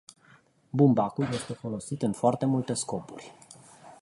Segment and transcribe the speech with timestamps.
[0.71, 3.33] Bumbacul este folosit în foarte multe scopuri.